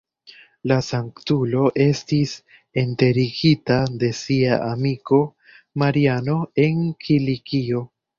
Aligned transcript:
La 0.69 0.75
sanktulo 0.85 1.65
estis 1.83 2.31
enterigita 2.81 3.77
de 4.05 4.09
sia 4.21 4.57
amiko, 4.69 5.19
Mariano, 5.83 6.39
en 6.65 6.81
Kilikio. 7.05 7.85